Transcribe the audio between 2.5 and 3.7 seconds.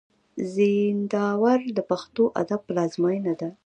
پلازمېنه ده.